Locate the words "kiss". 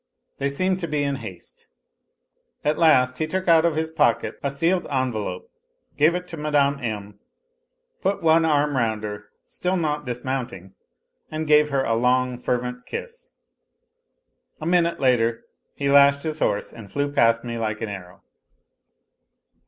12.87-13.35